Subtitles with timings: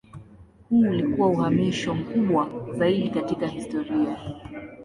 [0.69, 4.17] Huu ulikuwa uhamisho mkubwa zaidi katika historia.